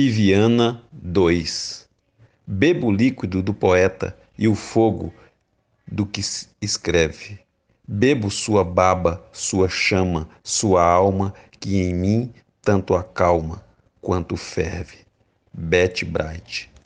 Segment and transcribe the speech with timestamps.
[0.00, 1.88] Piviana 2
[2.46, 5.12] Bebo o líquido do poeta e o fogo
[5.90, 6.20] do que
[6.62, 7.40] escreve.
[7.84, 12.32] Bebo sua baba, sua chama, sua alma, que em mim
[12.62, 13.60] tanto acalma
[14.00, 14.98] quanto ferve.
[15.52, 16.70] Betty Bright